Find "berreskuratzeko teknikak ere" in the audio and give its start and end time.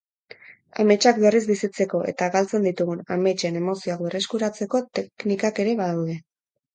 4.07-5.77